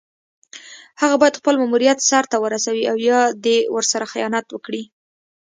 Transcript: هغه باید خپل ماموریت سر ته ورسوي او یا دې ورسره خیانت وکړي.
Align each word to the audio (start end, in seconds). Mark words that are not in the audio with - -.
هغه 1.01 1.15
باید 1.21 1.39
خپل 1.39 1.55
ماموریت 1.61 1.99
سر 2.09 2.23
ته 2.31 2.37
ورسوي 2.39 2.83
او 2.91 2.97
یا 3.09 3.19
دې 3.43 3.57
ورسره 3.75 4.05
خیانت 4.13 4.45
وکړي. 4.51 4.83